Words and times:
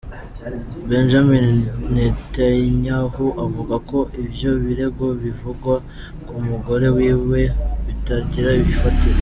Benjamin 0.89 1.47
Netanyahu 1.93 3.25
avuga 3.45 3.75
ko 3.89 3.99
ivyo 4.23 4.51
birego 4.63 5.05
bivugwa 5.21 5.75
ku 6.27 6.35
mugore 6.47 6.87
wiwe 6.97 7.41
bitagira 7.85 8.51
ifatiro. 8.71 9.09